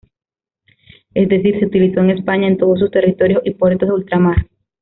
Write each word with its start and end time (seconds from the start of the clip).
Es 1.13 1.29
decir 1.29 1.59
se 1.59 1.67
utilizó 1.67 1.99
en 1.99 2.09
España, 2.09 2.47
en 2.47 2.57
todos 2.57 2.79
sus 2.79 2.89
territorios 2.89 3.43
y 3.45 3.51
puertos 3.51 3.87
de 3.87 3.93
ultramar. 3.93 4.47